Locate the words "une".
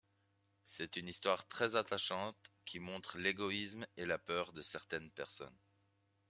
0.95-1.07